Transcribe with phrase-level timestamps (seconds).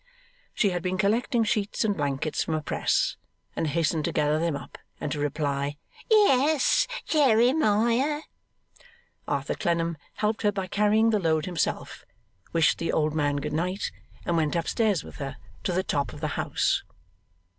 [0.55, 3.17] She had been collecting sheets and blankets from a press,
[3.55, 5.77] and hastened to gather them up, and to reply,
[6.09, 8.21] 'Yes, Jeremiah.'
[9.27, 12.03] Arthur Clennam helped her by carrying the load himself,
[12.51, 13.91] wished the old man good night,
[14.25, 16.81] and went up stairs with her to the top of the house.